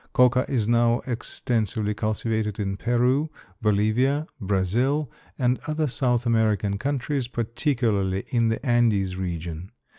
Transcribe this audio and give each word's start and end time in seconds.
Coca 0.13 0.45
is 0.49 0.67
now 0.67 1.01
extensively 1.05 1.93
cultivated 1.93 2.57
in 2.59 2.75
Peru, 2.75 3.29
Bolivia, 3.61 4.25
Brazil, 4.39 5.11
and 5.37 5.59
other 5.67 5.85
South 5.85 6.25
American 6.25 6.79
countries, 6.79 7.27
particularly 7.27 8.25
in 8.29 8.47
the 8.49 8.65
Andes 8.65 9.15
region. 9.15 9.71